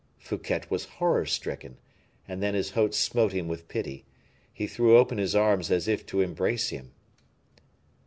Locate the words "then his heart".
2.41-2.95